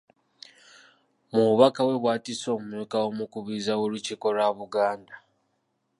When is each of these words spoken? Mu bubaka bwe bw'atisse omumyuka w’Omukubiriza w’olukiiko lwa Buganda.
Mu 1.31 1.41
bubaka 1.47 1.79
bwe 1.85 1.95
bw'atisse 2.01 2.47
omumyuka 2.55 2.95
w’Omukubiriza 3.03 3.73
w’olukiiko 3.79 4.25
lwa 4.35 4.49
Buganda. 4.57 5.13